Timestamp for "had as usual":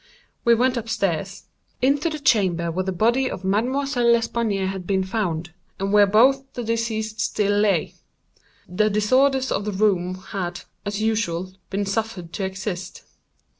10.15-11.53